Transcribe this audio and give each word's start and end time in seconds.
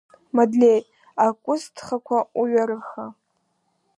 Мадлеи, 0.35 0.79
акәысҭӷақәа 1.25 2.19
уҩарыха. 2.39 3.05